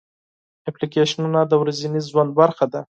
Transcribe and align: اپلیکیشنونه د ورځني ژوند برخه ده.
اپلیکیشنونه 0.69 1.39
د 1.47 1.53
ورځني 1.61 1.99
ژوند 2.09 2.31
برخه 2.39 2.65
ده. 2.71 2.79